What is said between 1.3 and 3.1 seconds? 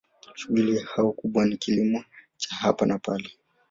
ni kilimo cha hapa na